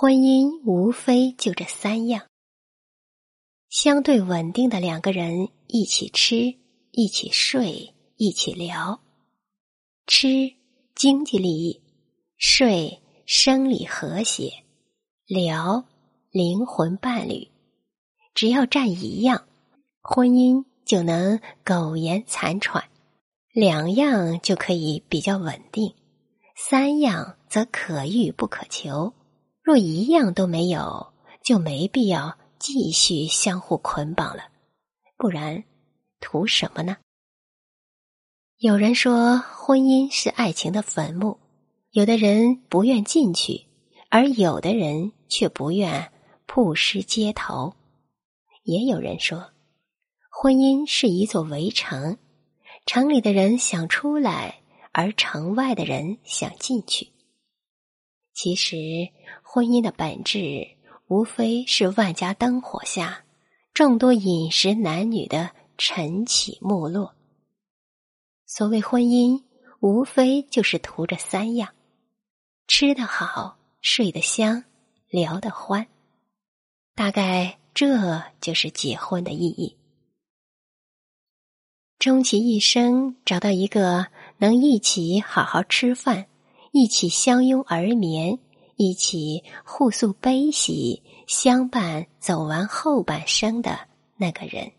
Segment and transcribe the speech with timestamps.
[0.00, 2.28] 婚姻无非就这三样：
[3.68, 6.54] 相对稳定的两个人一起吃、
[6.92, 9.00] 一起睡、一起聊。
[10.06, 10.52] 吃，
[10.94, 11.82] 经济利益；
[12.36, 14.62] 睡，生理和谐；
[15.26, 15.84] 聊，
[16.30, 17.48] 灵魂伴侣。
[18.34, 19.48] 只要占一样，
[20.00, 22.84] 婚姻就能苟延残喘；
[23.52, 25.96] 两样就可以比较稳定；
[26.54, 29.12] 三样则可遇不可求。
[29.68, 34.44] 若一样都没有，就没必要继续相互捆绑了。
[35.18, 35.62] 不然，
[36.20, 36.96] 图什么呢？
[38.56, 41.38] 有人说，婚姻是爱情的坟墓，
[41.90, 43.66] 有的人不愿进去，
[44.08, 46.12] 而有的人却不愿
[46.46, 47.74] 曝尸街头。
[48.62, 49.50] 也有人说，
[50.30, 52.16] 婚姻是一座围城，
[52.86, 57.12] 城里的人想出来，而城外的人想进去。
[58.40, 58.76] 其实，
[59.42, 60.68] 婚姻的本质
[61.08, 63.24] 无非是万家灯火下
[63.74, 67.16] 众多饮食男女的晨起暮落。
[68.46, 69.42] 所谓婚姻，
[69.80, 71.74] 无非就是图这三样：
[72.68, 74.62] 吃得好，睡得香，
[75.08, 75.88] 聊得欢。
[76.94, 79.76] 大概这就是结婚的意义。
[81.98, 86.28] 终其一生，找到一个能一起好好吃饭、
[86.72, 88.38] 一起相拥而眠、
[88.76, 93.78] 一起互诉悲喜、相伴走完后半生的
[94.16, 94.77] 那个人。